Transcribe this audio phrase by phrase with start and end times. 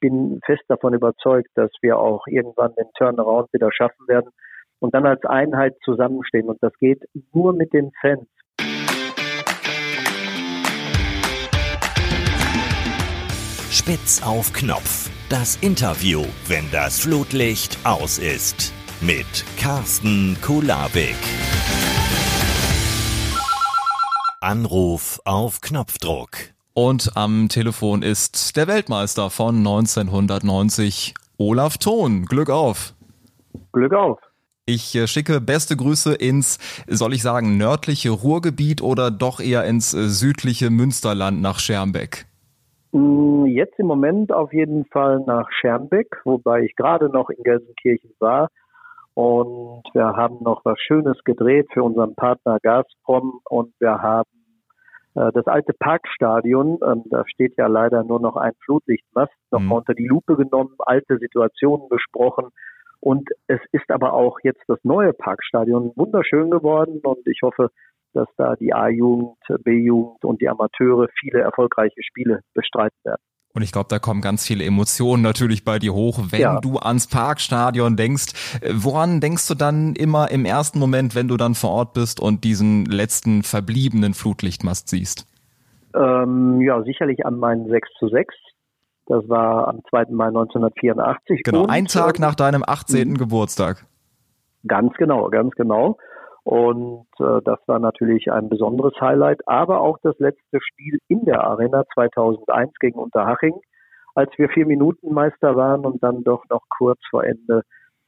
[0.00, 4.30] ich bin fest davon überzeugt, dass wir auch irgendwann den Turnaround wieder schaffen werden
[4.78, 6.48] und dann als Einheit zusammenstehen.
[6.48, 8.28] Und das geht nur mit den Fans.
[13.70, 15.10] Spitz auf Knopf.
[15.28, 18.72] Das Interview, wenn das Flutlicht aus ist.
[19.00, 21.16] Mit Carsten Kulabik.
[24.40, 26.57] Anruf auf Knopfdruck.
[26.80, 32.24] Und am Telefon ist der Weltmeister von 1990, Olaf Thon.
[32.24, 32.94] Glück auf.
[33.72, 34.20] Glück auf.
[34.64, 39.92] Ich äh, schicke beste Grüße ins, soll ich sagen, nördliche Ruhrgebiet oder doch eher ins
[39.92, 42.26] äh, südliche Münsterland nach Schermbeck?
[42.92, 48.12] Mm, jetzt im Moment auf jeden Fall nach Schermbeck, wobei ich gerade noch in Gelsenkirchen
[48.20, 48.50] war.
[49.14, 54.37] Und wir haben noch was Schönes gedreht für unseren Partner Gazprom und wir haben
[55.32, 59.72] das alte Parkstadion, ähm, da steht ja leider nur noch ein Flutlichtmast, nochmal mhm.
[59.72, 62.50] unter die Lupe genommen, alte Situationen besprochen.
[63.00, 67.70] Und es ist aber auch jetzt das neue Parkstadion wunderschön geworden und ich hoffe,
[68.12, 73.22] dass da die A-Jugend, B-Jugend und die Amateure viele erfolgreiche Spiele bestreiten werden.
[73.58, 76.60] Und ich glaube, da kommen ganz viele Emotionen natürlich bei dir hoch, wenn ja.
[76.60, 78.60] du ans Parkstadion denkst.
[78.72, 82.44] Woran denkst du dann immer im ersten Moment, wenn du dann vor Ort bist und
[82.44, 85.26] diesen letzten verbliebenen Flutlichtmast siehst?
[85.92, 88.32] Ähm, ja, sicherlich an meinen 6 zu 6.
[89.06, 90.04] Das war am 2.
[90.10, 91.42] Mai 1984.
[91.42, 93.08] Genau, und, ein Tag nach deinem 18.
[93.08, 93.18] Mhm.
[93.18, 93.86] Geburtstag.
[94.68, 95.98] Ganz genau, ganz genau.
[96.48, 101.44] Und äh, das war natürlich ein besonderes Highlight, aber auch das letzte Spiel in der
[101.44, 103.60] Arena 2001 gegen Unterhaching,
[104.14, 107.64] als wir vier Minuten Meister waren und dann doch noch kurz vor Ende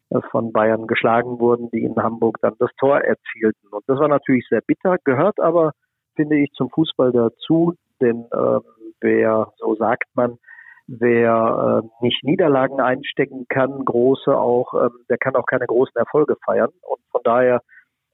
[0.09, 3.69] äh, von Bayern geschlagen wurden, die in Hamburg dann das Tor erzielten.
[3.73, 5.73] Und das war natürlich sehr bitter, gehört aber,
[6.17, 8.61] finde ich, zum Fußball dazu, denn äh,
[9.03, 10.39] wer, so sagt man,
[10.87, 16.37] wer äh, nicht Niederlagen einstecken kann, große auch, äh, der kann auch keine großen Erfolge
[16.43, 16.71] feiern.
[16.89, 17.61] Und von daher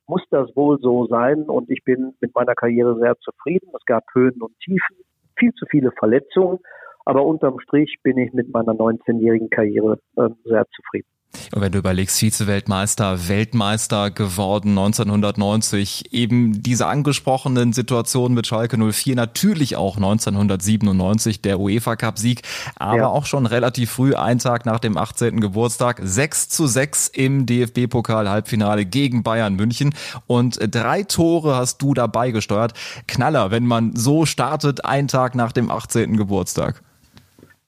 [0.07, 3.69] muss das wohl so sein und ich bin mit meiner Karriere sehr zufrieden.
[3.77, 4.97] Es gab Höhen und Tiefen,
[5.37, 6.59] viel zu viele Verletzungen,
[7.05, 11.09] aber unterm Strich bin ich mit meiner 19-jährigen Karriere äh, sehr zufrieden.
[11.53, 19.15] Und wenn du überlegst, Vize-Weltmeister, Weltmeister geworden 1990, eben diese angesprochenen Situationen mit Schalke 04,
[19.15, 22.43] natürlich auch 1997 der UEFA-Cup-Sieg,
[22.77, 23.07] aber ja.
[23.09, 25.41] auch schon relativ früh, einen Tag nach dem 18.
[25.41, 29.95] Geburtstag, 6 zu 6 im DFB-Pokal-Halbfinale gegen Bayern München
[30.27, 32.73] und drei Tore hast du dabei gesteuert.
[33.07, 36.17] Knaller, wenn man so startet, einen Tag nach dem 18.
[36.17, 36.83] Geburtstag.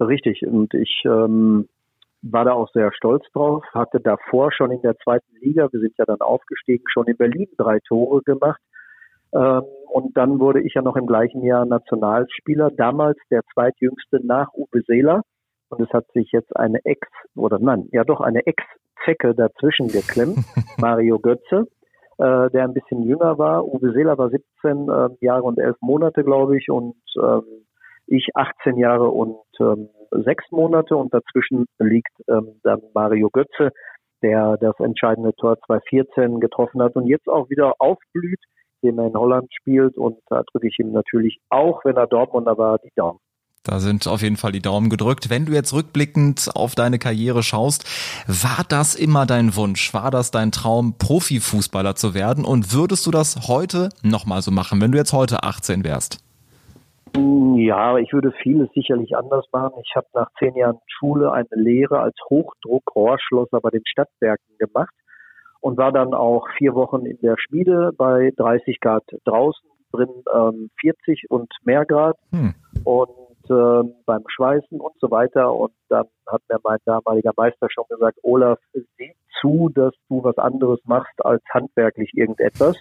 [0.00, 1.69] Richtig, und ich ähm
[2.23, 5.95] war da auch sehr stolz drauf, hatte davor schon in der zweiten Liga, wir sind
[5.99, 8.61] ja dann aufgestiegen, schon in Berlin drei Tore gemacht.
[9.34, 9.62] Ähm,
[9.93, 14.83] und dann wurde ich ja noch im gleichen Jahr Nationalspieler, damals der zweitjüngste nach Uwe
[14.87, 15.23] Seeler.
[15.71, 17.06] Und es hat sich jetzt eine Ex,
[17.37, 20.39] oder nein, ja doch eine Ex-Zecke dazwischen geklemmt,
[20.79, 21.67] Mario Götze,
[22.19, 23.65] äh, der ein bisschen jünger war.
[23.67, 27.45] Uwe Seeler war 17 äh, Jahre und 11 Monate, glaube ich, und ähm,
[28.06, 33.71] ich 18 Jahre und ähm, sechs Monate und dazwischen liegt ähm, dann Mario Götze,
[34.23, 38.41] der das entscheidende Tor 2014 getroffen hat und jetzt auch wieder aufblüht,
[38.83, 42.59] dem er in Holland spielt und da drücke ich ihm natürlich auch, wenn er Dortmunder
[42.59, 43.21] war, die Daumen.
[43.65, 45.29] Da sind auf jeden Fall die Daumen gedrückt.
[45.29, 47.85] Wenn du jetzt rückblickend auf deine Karriere schaust,
[48.27, 49.93] war das immer dein Wunsch?
[49.93, 52.47] War das dein Traum, Profifußballer zu werden?
[52.47, 56.19] Und würdest du das heute nochmal so machen, wenn du jetzt heute 18 wärst?
[57.17, 59.81] Ja, ich würde vieles sicherlich anders machen.
[59.83, 64.95] Ich habe nach zehn Jahren Schule eine Lehre als Hochdruckrohrschlosser bei den Stadtwerken gemacht
[65.61, 70.71] und war dann auch vier Wochen in der Schmiede bei 30 Grad draußen, drin ähm,
[70.81, 72.55] 40 und mehr Grad hm.
[72.85, 75.53] und ähm, beim Schweißen und so weiter.
[75.55, 80.37] Und dann hat mir mein damaliger Meister schon gesagt, Olaf, sieh zu, dass du was
[80.39, 82.77] anderes machst als handwerklich irgendetwas.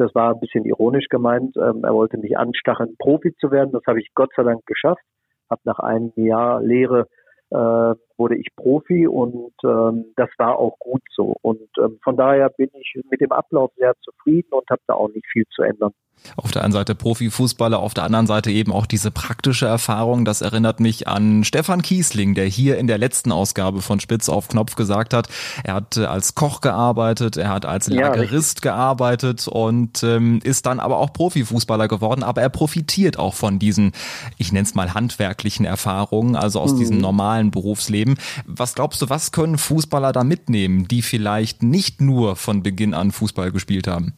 [0.00, 1.54] Das war ein bisschen ironisch gemeint.
[1.58, 3.70] Ähm, er wollte mich anstacheln, Profi zu werden.
[3.70, 5.02] Das habe ich Gott sei Dank geschafft.
[5.50, 7.06] Habe nach einem Jahr Lehre
[7.50, 11.34] äh, wurde ich Profi und ähm, das war auch gut so.
[11.40, 15.08] Und ähm, von daher bin ich mit dem Ablauf sehr zufrieden und habe da auch
[15.08, 15.92] nicht viel zu ändern.
[16.36, 20.24] Auf der einen Seite Profifußballer, auf der anderen Seite eben auch diese praktische Erfahrung.
[20.24, 24.48] Das erinnert mich an Stefan Kiesling, der hier in der letzten Ausgabe von Spitz auf
[24.48, 25.28] Knopf gesagt hat,
[25.64, 30.66] er hat äh, als Koch gearbeitet, er hat als Lagerist ja, gearbeitet und ähm, ist
[30.66, 32.22] dann aber auch Profifußballer geworden.
[32.22, 33.92] Aber er profitiert auch von diesen,
[34.36, 36.78] ich nenne es mal handwerklichen Erfahrungen, also aus mhm.
[36.78, 38.09] diesem normalen Berufsleben.
[38.46, 43.10] Was glaubst du, was können Fußballer da mitnehmen, die vielleicht nicht nur von Beginn an
[43.10, 44.14] Fußball gespielt haben?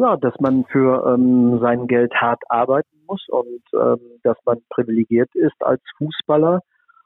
[0.00, 5.34] ja, dass man für ähm, sein Geld hart arbeiten muss und ähm, dass man privilegiert
[5.34, 6.60] ist als Fußballer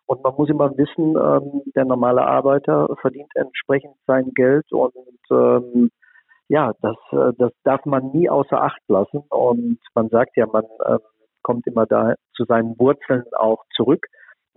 [0.07, 5.91] Und man muss immer wissen, ähm, der normale Arbeiter verdient entsprechend sein Geld und ähm,
[6.49, 9.25] ja, das, äh, das darf man nie außer Acht lassen.
[9.31, 10.99] Und man sagt ja, man ähm,
[11.43, 14.07] kommt immer da zu seinen Wurzeln auch zurück.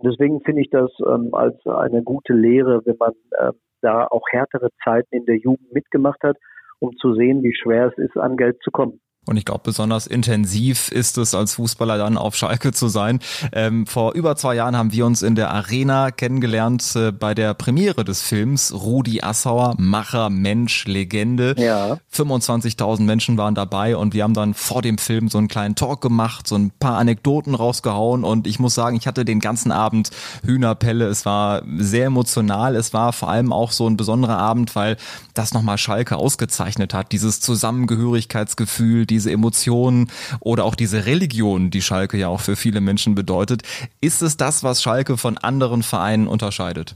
[0.02, 4.68] Deswegen finde ich das ähm, als eine gute Lehre, wenn man ähm, da auch härtere
[4.84, 6.36] Zeiten in der Jugend mitgemacht hat,
[6.78, 9.00] um zu sehen, wie schwer es ist, an Geld zu kommen.
[9.28, 13.20] Und ich glaube, besonders intensiv ist es als Fußballer dann auf Schalke zu sein.
[13.52, 17.52] Ähm, vor über zwei Jahren haben wir uns in der Arena kennengelernt äh, bei der
[17.52, 21.54] Premiere des Films Rudi Assauer, Macher, Mensch, Legende.
[21.58, 21.98] Ja.
[22.10, 26.00] 25.000 Menschen waren dabei und wir haben dann vor dem Film so einen kleinen Talk
[26.00, 30.08] gemacht, so ein paar Anekdoten rausgehauen und ich muss sagen, ich hatte den ganzen Abend
[30.42, 31.06] Hühnerpelle.
[31.06, 32.76] Es war sehr emotional.
[32.76, 34.96] Es war vor allem auch so ein besonderer Abend, weil
[35.34, 37.12] das nochmal Schalke ausgezeichnet hat.
[37.12, 40.06] Dieses Zusammengehörigkeitsgefühl, die diese Emotionen
[40.40, 43.62] oder auch diese Religion, die Schalke ja auch für viele Menschen bedeutet.
[44.00, 46.94] Ist es das, was Schalke von anderen Vereinen unterscheidet?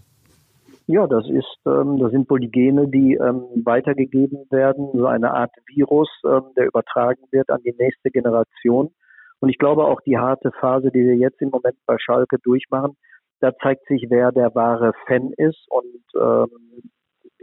[0.87, 5.33] Ja, das ist, ähm, das sind wohl die Gene, die ähm, weitergegeben werden, so eine
[5.33, 8.91] Art Virus, ähm, der übertragen wird an die nächste Generation.
[9.41, 12.97] Und ich glaube auch die harte Phase, die wir jetzt im Moment bei Schalke durchmachen,
[13.41, 15.67] da zeigt sich, wer der wahre Fan ist.
[15.69, 16.49] Und ähm,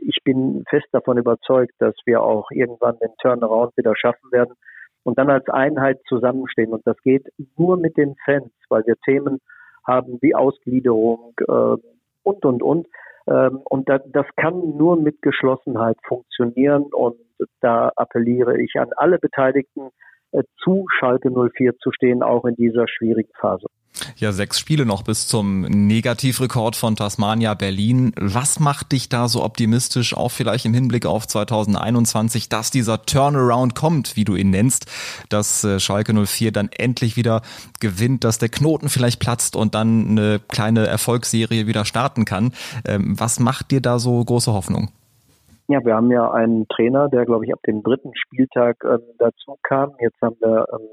[0.02, 4.56] ich bin fest davon überzeugt, dass wir auch irgendwann den Turnaround wieder schaffen werden
[5.04, 6.74] und dann als Einheit zusammenstehen.
[6.74, 9.40] Und das geht nur mit den Fans, weil wir Themen
[9.86, 11.78] haben wie Ausgliederung äh,
[12.24, 12.88] und, und, und.
[13.28, 16.84] Ähm, und da, das kann nur mit Geschlossenheit funktionieren.
[16.92, 17.18] Und
[17.62, 19.90] da appelliere ich an alle Beteiligten,
[20.32, 23.68] äh, zu Schalke 04 zu stehen, auch in dieser schwierigen Phase.
[24.16, 28.14] Ja, sechs Spiele noch bis zum Negativrekord von Tasmania Berlin.
[28.20, 33.76] Was macht dich da so optimistisch, auch vielleicht im Hinblick auf 2021, dass dieser Turnaround
[33.76, 34.86] kommt, wie du ihn nennst,
[35.30, 37.42] dass äh, Schalke 04 dann endlich wieder
[37.80, 42.54] gewinnt, dass der Knoten vielleicht platzt und dann eine kleine Erfolgsserie wieder starten kann.
[42.86, 44.90] Ähm, was macht dir da so große Hoffnung?
[45.68, 49.56] Ja, wir haben ja einen Trainer, der, glaube ich, ab dem dritten Spieltag ähm, dazu
[49.62, 49.92] kam.
[50.00, 50.88] Jetzt haben wir ähm,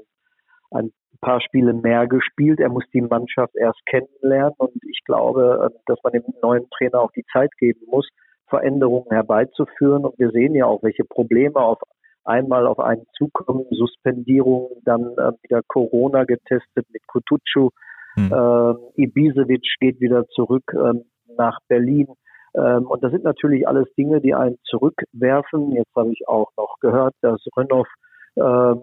[0.69, 2.59] ein paar Spiele mehr gespielt.
[2.59, 7.01] Er muss die Mannschaft erst kennenlernen und ich glaube, ähm, dass man dem neuen Trainer
[7.01, 8.07] auch die Zeit geben muss,
[8.47, 10.05] Veränderungen herbeizuführen.
[10.05, 11.79] Und wir sehen ja auch, welche Probleme auf
[12.23, 13.65] einmal auf einen zukommen.
[13.71, 17.69] Suspendierungen, dann äh, wieder Corona getestet mit Kutucu.
[18.15, 18.31] Hm.
[18.31, 20.99] Äh, Ibisevic geht wieder zurück äh,
[21.37, 22.07] nach Berlin.
[22.55, 25.71] Ähm, und das sind natürlich alles Dinge, die einen zurückwerfen.
[25.71, 27.87] Jetzt habe ich auch noch gehört, dass Rönnow
[28.35, 28.81] ähm,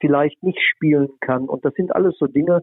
[0.00, 1.48] vielleicht nicht spielen kann.
[1.48, 2.62] Und das sind alles so Dinge,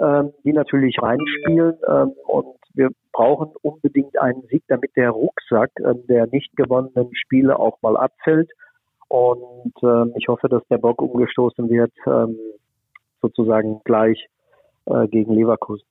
[0.00, 1.74] ähm, die natürlich reinspielen.
[1.88, 7.58] Ähm, und wir brauchen unbedingt einen Sieg, damit der Rucksack ähm, der nicht gewonnenen Spiele
[7.58, 8.50] auch mal abfällt.
[9.08, 12.36] Und ähm, ich hoffe, dass der Bock umgestoßen wird, ähm,
[13.20, 14.28] sozusagen gleich
[14.86, 15.89] äh, gegen Leverkusen.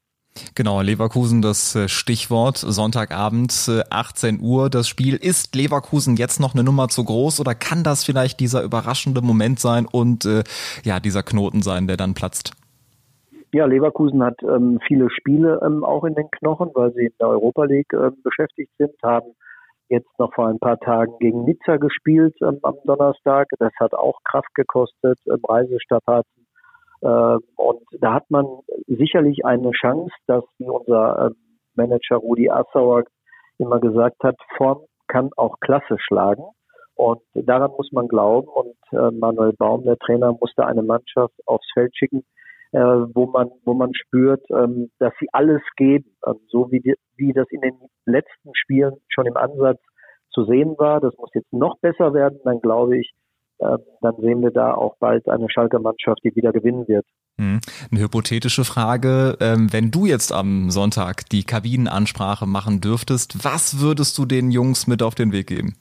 [0.55, 2.57] Genau, Leverkusen das äh, Stichwort.
[2.57, 3.51] Sonntagabend
[3.89, 4.69] 18 äh, Uhr.
[4.69, 8.63] Das Spiel ist Leverkusen jetzt noch eine Nummer zu groß oder kann das vielleicht dieser
[8.63, 10.43] überraschende Moment sein und äh,
[10.83, 12.53] ja dieser Knoten sein, der dann platzt?
[13.51, 17.29] Ja, Leverkusen hat ähm, viele Spiele ähm, auch in den Knochen, weil sie in der
[17.29, 19.33] Europa League ähm, beschäftigt sind, haben
[19.89, 23.47] jetzt noch vor ein paar Tagen gegen Nizza gespielt ähm, am Donnerstag.
[23.57, 26.23] Das hat auch Kraft gekostet, ähm, ähm,
[27.01, 28.45] und da hat man
[28.87, 31.35] sicherlich eine Chance, dass, wie unser ähm,
[31.75, 33.03] Manager Rudi Assauer
[33.57, 36.43] immer gesagt hat, Form kann auch Klasse schlagen.
[36.95, 38.47] Und daran muss man glauben.
[38.47, 42.25] Und äh, Manuel Baum, der Trainer, musste eine Mannschaft aufs Feld schicken,
[42.71, 46.11] äh, wo man, wo man spürt, ähm, dass sie alles geben.
[46.49, 49.79] so wie, die, wie das in den letzten Spielen schon im Ansatz
[50.31, 50.99] zu sehen war.
[50.99, 52.39] Das muss jetzt noch besser werden.
[52.43, 53.28] Dann glaube ich, ähm,
[53.59, 57.05] dann sehen wir da auch bald eine Schalker Mannschaft, die wieder gewinnen wird.
[57.37, 57.59] Hm.
[57.91, 64.17] Eine hypothetische Frage, ähm, wenn du jetzt am Sonntag die Kabinenansprache machen dürftest, was würdest
[64.17, 65.75] du den Jungs mit auf den Weg geben?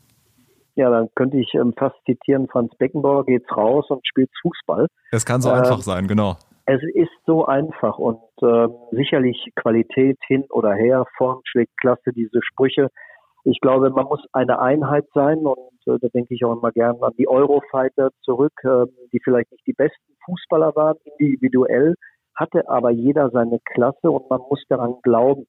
[0.76, 4.86] Ja, dann könnte ich ähm, fast zitieren, Franz Beckenbauer geht's raus und spielt Fußball.
[5.10, 6.36] Es kann so äh, einfach sein, genau.
[6.66, 12.40] Es ist so einfach und äh, sicherlich Qualität hin oder her, Form schlägt Klasse, diese
[12.42, 12.90] Sprüche.
[13.44, 17.00] Ich glaube, man muss eine Einheit sein und äh, da denke ich auch immer gerne
[17.02, 21.94] an die Eurofighter zurück, äh, die vielleicht nicht die besten Fußballer waren, individuell,
[22.34, 25.46] hatte aber jeder seine Klasse und man muss daran glauben.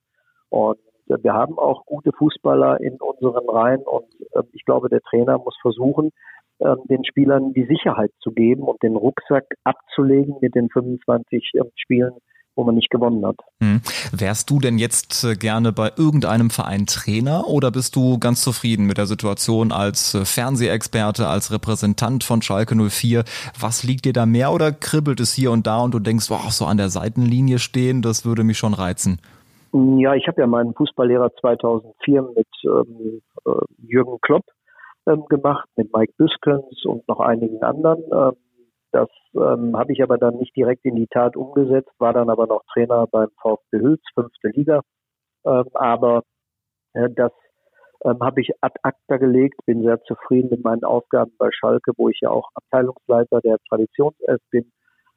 [0.50, 5.02] Und äh, wir haben auch gute Fußballer in unseren Reihen und äh, ich glaube, der
[5.02, 6.12] Trainer muss versuchen,
[6.60, 11.72] äh, den Spielern die Sicherheit zu geben und den Rucksack abzulegen mit den 25 ähm,
[11.76, 12.14] Spielen,
[12.60, 13.38] wo man nicht gewonnen hat.
[13.62, 13.82] Hm.
[14.12, 18.86] Wärst du denn jetzt äh, gerne bei irgendeinem Verein Trainer oder bist du ganz zufrieden
[18.86, 23.24] mit der Situation als äh, Fernsehexperte, als Repräsentant von Schalke 04?
[23.60, 26.52] Was liegt dir da mehr oder kribbelt es hier und da und du denkst, wow,
[26.52, 29.20] so an der Seitenlinie stehen, das würde mich schon reizen?
[29.72, 33.52] Ja, ich habe ja meinen Fußballlehrer 2004 mit ähm, äh,
[33.88, 34.44] Jürgen Klopp
[35.08, 38.04] ähm, gemacht, mit Mike Büskens und noch einigen anderen.
[38.12, 38.34] Ähm,
[38.92, 42.48] das ähm, habe ich aber dann nicht direkt in die Tat umgesetzt, war dann aber
[42.48, 44.82] noch Trainer beim VfB Hüls, fünfte Liga.
[45.46, 46.24] Ähm, aber
[46.94, 47.32] äh, das
[48.04, 52.10] ähm, habe ich ad acta gelegt, bin sehr zufrieden mit meinen Aufgaben bei Schalke, wo
[52.10, 54.72] ich ja auch Abteilungsleiter der Traditionself bin,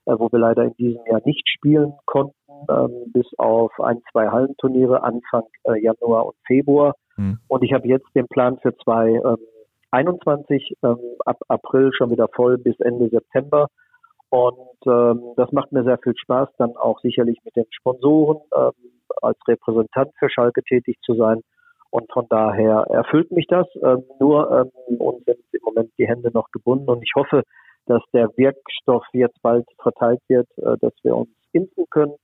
[0.07, 2.35] äh, wo wir leider in diesem Jahr nicht spielen konnten,
[2.69, 6.95] ähm, bis auf ein, zwei Hallenturniere Anfang äh, Januar und Februar.
[7.17, 7.39] Mhm.
[7.49, 9.39] Und ich habe jetzt den Plan für zwei ähm,
[9.93, 13.69] 21 ähm, ab April schon wieder voll bis Ende September.
[14.31, 14.57] Und
[14.87, 18.73] ähm, das macht mir sehr viel Spaß, dann auch sicherlich mit den Sponsoren ähm,
[19.21, 21.43] als Repräsentant für Schalke tätig zu sein.
[21.91, 23.67] Und von daher erfüllt mich das.
[23.83, 24.51] Ähm, nur
[24.89, 27.43] ähm, uns sind im Moment die Hände noch gebunden und ich hoffe,
[27.87, 32.15] dass der Wirkstoff jetzt bald verteilt wird, äh, dass wir uns impfen können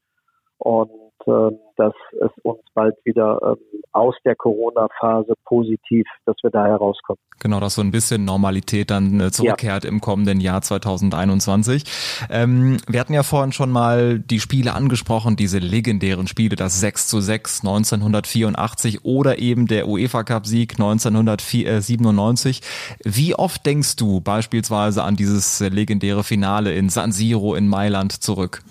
[0.56, 0.90] und
[1.26, 3.56] dass es uns bald wieder ähm,
[3.92, 7.18] aus der Corona-Phase positiv, dass wir da herauskommen.
[7.40, 9.90] Genau, dass so ein bisschen Normalität dann äh, zurückkehrt ja.
[9.90, 11.84] im kommenden Jahr 2021.
[12.30, 17.08] Ähm, wir hatten ja vorhin schon mal die Spiele angesprochen, diese legendären Spiele, das 6
[17.08, 22.62] zu 6 1984 oder eben der UEFA Cup Sieg 1997.
[23.04, 28.62] Wie oft denkst du beispielsweise an dieses legendäre Finale in San Siro in Mailand zurück?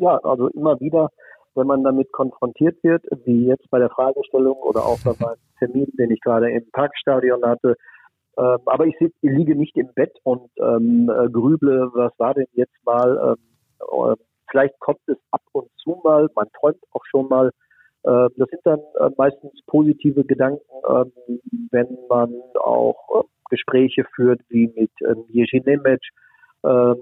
[0.00, 1.10] ja, also immer wieder,
[1.54, 5.88] wenn man damit konfrontiert wird, wie jetzt bei der Fragestellung oder auch bei meinem Termin,
[5.98, 7.76] den ich gerade im Parkstadion hatte,
[8.38, 12.34] ähm, aber ich, sitz, ich liege nicht im Bett und ähm, äh, grüble, was war
[12.34, 14.16] denn jetzt mal, ähm, äh,
[14.50, 17.48] vielleicht kommt es ab und zu mal, man träumt auch schon mal,
[18.04, 21.12] äh, das sind dann äh, meistens positive Gedanken, ähm,
[21.70, 26.00] wenn man auch äh, Gespräche führt, wie mit ähm, Jerzy Nemec,
[26.64, 26.96] ähm,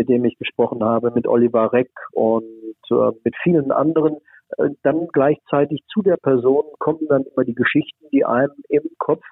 [0.00, 2.44] mit dem ich gesprochen habe, mit Oliver Reck und
[2.90, 4.16] äh, mit vielen anderen,
[4.56, 9.22] äh, dann gleichzeitig zu der Person kommen dann immer die Geschichten, die einem im Kopf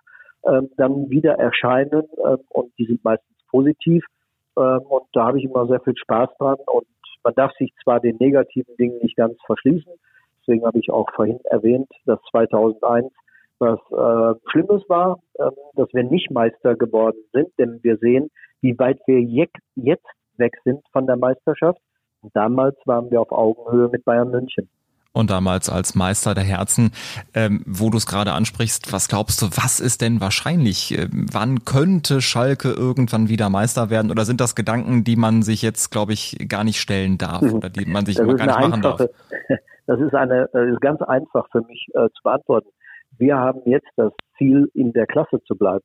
[0.42, 4.04] äh, dann wieder erscheinen äh, und die sind meistens positiv.
[4.56, 6.86] Äh, und da habe ich immer sehr viel Spaß dran und
[7.24, 9.90] man darf sich zwar den negativen Dingen nicht ganz verschließen,
[10.42, 13.10] deswegen habe ich auch vorhin erwähnt, dass 2001
[13.58, 18.78] was äh, Schlimmes war, äh, dass wir nicht Meister geworden sind, denn wir sehen, wie
[18.78, 20.06] weit wir jetzt
[20.38, 21.80] weg sind von der Meisterschaft.
[22.20, 24.68] Und damals waren wir auf Augenhöhe mit Bayern München.
[25.12, 26.92] Und damals als Meister der Herzen,
[27.34, 30.96] ähm, wo du es gerade ansprichst, was glaubst du, was ist denn wahrscheinlich?
[30.96, 34.10] Ähm, wann könnte Schalke irgendwann wieder Meister werden?
[34.10, 37.54] Oder sind das Gedanken, die man sich jetzt, glaube ich, gar nicht stellen darf mhm.
[37.54, 39.10] oder die man sich gar nicht machen einfache,
[39.48, 39.58] darf?
[39.86, 42.68] Das ist eine, das ist ganz einfach für mich äh, zu beantworten.
[43.16, 45.82] Wir haben jetzt das Ziel, in der Klasse zu bleiben.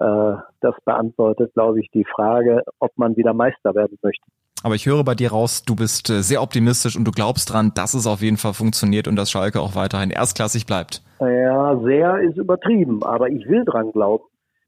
[0.00, 4.24] Äh, das beantwortet, glaube ich, die Frage, ob man wieder Meister werden möchte.
[4.62, 7.72] Aber ich höre bei dir raus, du bist äh, sehr optimistisch und du glaubst dran,
[7.74, 11.02] dass es auf jeden Fall funktioniert und dass Schalke auch weiterhin erstklassig bleibt.
[11.20, 14.24] Ja, sehr ist übertrieben, aber ich will dran glauben.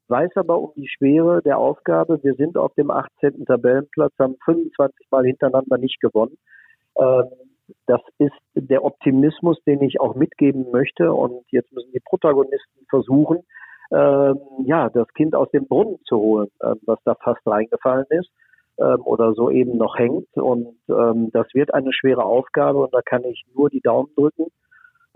[0.09, 2.19] Weiß aber um die Schwere der Aufgabe.
[2.25, 3.47] Wir sind auf dem 18.
[3.47, 6.37] Tabellenplatz, haben 25 Mal hintereinander nicht gewonnen.
[6.99, 7.27] Ähm,
[7.87, 11.13] das ist der Optimismus, den ich auch mitgeben möchte.
[11.13, 13.45] Und jetzt müssen die Protagonisten versuchen,
[13.93, 18.31] ähm, ja, das Kind aus dem Brunnen zu holen, ähm, was da fast reingefallen ist
[18.79, 20.29] ähm, oder so eben noch hängt.
[20.37, 24.47] Und ähm, das wird eine schwere Aufgabe und da kann ich nur die Daumen drücken,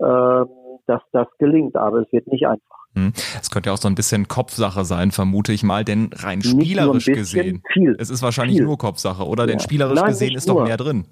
[0.01, 0.47] ähm,
[0.87, 1.75] dass das gelingt.
[1.75, 2.75] Aber es wird nicht einfach.
[2.95, 3.11] Hm.
[3.41, 7.05] Es könnte ja auch so ein bisschen Kopfsache sein, vermute ich mal, denn rein spielerisch
[7.05, 8.65] bisschen, gesehen, viel, es ist wahrscheinlich viel.
[8.65, 9.43] nur Kopfsache, oder?
[9.43, 9.47] Ja.
[9.47, 10.59] Denn spielerisch Nein, gesehen ist nur.
[10.59, 11.05] doch mehr drin.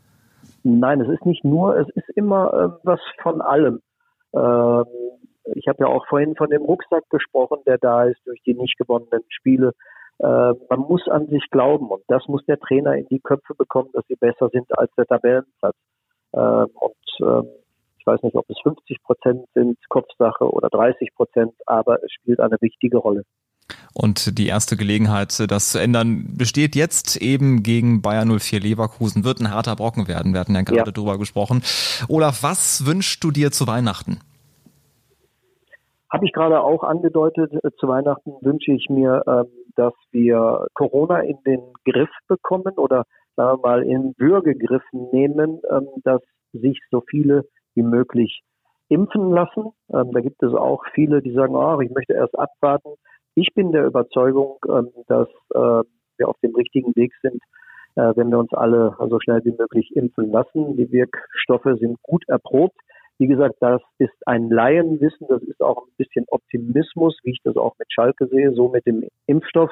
[0.64, 3.82] Nein, es ist nicht nur, es ist immer äh, was von allem.
[4.34, 4.86] Ähm,
[5.56, 8.78] ich habe ja auch vorhin von dem Rucksack gesprochen, der da ist durch die nicht
[8.78, 9.74] gewonnenen Spiele.
[10.20, 13.90] Äh, man muss an sich glauben und das muss der Trainer in die Köpfe bekommen,
[13.94, 15.76] dass sie besser sind als der Tabellenplatz.
[16.32, 17.48] Äh, und äh,
[17.98, 22.40] ich weiß nicht, ob es 50 Prozent sind, Kopfsache oder 30 Prozent, aber es spielt
[22.40, 23.24] eine wichtige Rolle.
[23.94, 29.24] Und die erste Gelegenheit, das zu ändern, besteht jetzt eben gegen Bayern 04 Leverkusen.
[29.24, 30.34] Wird ein harter Brocken werden.
[30.34, 30.92] Wir hatten ja gerade ja.
[30.92, 31.64] drüber gesprochen.
[32.10, 34.20] Olaf, was wünschst du dir zu Weihnachten?
[36.14, 41.22] Habe ich gerade auch angedeutet, äh, zu Weihnachten wünsche ich mir, ähm, dass wir Corona
[41.22, 43.06] in den Griff bekommen oder
[43.36, 48.44] sagen wir mal in Würgegriff nehmen, ähm, dass sich so viele wie möglich
[48.90, 49.72] impfen lassen.
[49.92, 52.94] Ähm, da gibt es auch viele, die sagen, oh, ich möchte erst abwarten.
[53.34, 54.60] Ich bin der Überzeugung,
[55.08, 57.42] dass wir auf dem richtigen Weg sind,
[57.96, 60.78] äh, wenn wir uns alle so schnell wie möglich impfen lassen.
[60.78, 62.78] Die Wirkstoffe sind gut erprobt.
[63.20, 67.56] Wie gesagt, das ist ein Laienwissen, das ist auch ein bisschen Optimismus, wie ich das
[67.58, 69.72] auch mit Schalke sehe, so mit dem Impfstoff.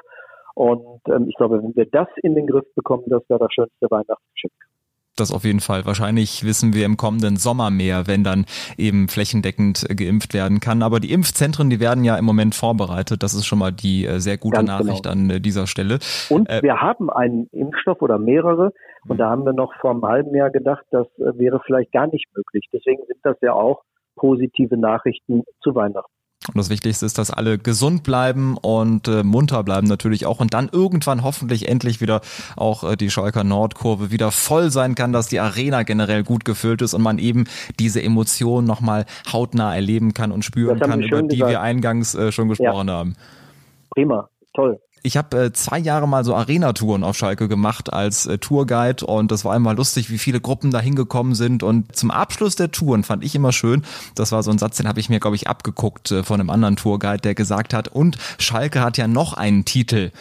[0.54, 3.90] Und ähm, ich glaube, wenn wir das in den Griff bekommen, das wäre das schönste
[3.90, 4.54] Weihnachtsgeschenk.
[5.22, 5.86] Das auf jeden Fall.
[5.86, 8.46] Wahrscheinlich wissen wir im kommenden Sommer mehr, wenn dann
[8.78, 10.84] eben flächendeckend äh, geimpft werden kann.
[10.84, 13.24] Aber die Impfzentren, die werden ja im Moment vorbereitet.
[13.24, 14.68] Das ist schon mal die äh, sehr gute Ganz.
[14.68, 15.14] Nachricht genau.
[15.14, 16.00] an äh, dieser Stelle.
[16.30, 18.74] Und äh, wir haben einen Impfstoff oder mehrere.
[19.08, 22.28] Und da haben wir noch vor einem halben Jahr gedacht, das wäre vielleicht gar nicht
[22.36, 22.68] möglich.
[22.72, 23.82] Deswegen sind das ja auch
[24.16, 26.12] positive Nachrichten zu Weihnachten.
[26.48, 30.56] Und das Wichtigste ist, dass alle gesund bleiben und äh, munter bleiben natürlich auch und
[30.56, 32.22] dann irgendwann hoffentlich endlich wieder
[32.56, 36.82] auch äh, die Schalker Nordkurve wieder voll sein kann, dass die Arena generell gut gefüllt
[36.82, 37.46] ist und man eben
[37.80, 41.52] diese Emotionen nochmal hautnah erleben kann und spüren kann, über die gesagt.
[41.52, 42.94] wir eingangs äh, schon gesprochen ja.
[42.96, 43.16] haben.
[43.92, 44.80] Prima, toll.
[45.04, 49.32] Ich habe äh, zwei Jahre mal so Arena-Touren auf Schalke gemacht als äh, Tourguide und
[49.32, 51.64] das war immer lustig, wie viele Gruppen da hingekommen sind.
[51.64, 54.88] Und zum Abschluss der Touren fand ich immer schön, das war so ein Satz, den
[54.88, 58.18] habe ich mir, glaube ich, abgeguckt äh, von einem anderen Tourguide, der gesagt hat, und
[58.38, 60.12] Schalke hat ja noch einen Titel.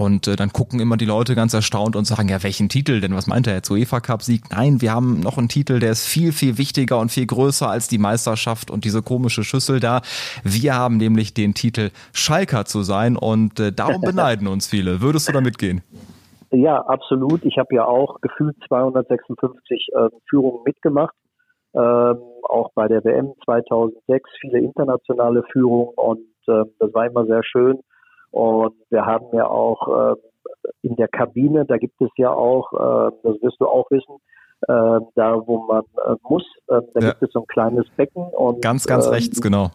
[0.00, 3.14] Und äh, dann gucken immer die Leute ganz erstaunt und sagen, ja, welchen Titel denn?
[3.14, 3.70] Was meint er jetzt?
[3.70, 4.44] UEFA Cup Sieg?
[4.50, 7.86] Nein, wir haben noch einen Titel, der ist viel, viel wichtiger und viel größer als
[7.86, 10.00] die Meisterschaft und diese komische Schüssel da.
[10.42, 15.02] Wir haben nämlich den Titel Schalker zu sein und äh, darum beneiden uns viele.
[15.02, 15.82] Würdest du da mitgehen?
[16.50, 17.44] Ja, absolut.
[17.44, 21.14] Ich habe ja auch gefühlt 256 äh, Führungen mitgemacht.
[21.74, 22.16] Ähm,
[22.48, 27.80] auch bei der WM 2006 viele internationale Führungen und äh, das war immer sehr schön
[28.30, 30.16] und wir haben ja auch äh,
[30.82, 34.16] in der Kabine, da gibt es ja auch, äh, das wirst du auch wissen,
[34.62, 37.10] äh, da wo man äh, muss, da ja.
[37.10, 38.22] gibt es so ein kleines Becken.
[38.22, 39.70] Und, ganz, ganz äh, rechts, genau.